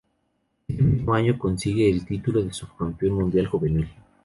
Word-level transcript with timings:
Ese 0.67 0.81
mismo 0.81 1.13
año 1.13 1.37
consigue 1.37 1.87
el 1.87 2.07
título 2.07 2.41
de 2.43 2.51
Subcampeón 2.51 3.13
Mundial 3.13 3.45
Juvenil. 3.45 3.87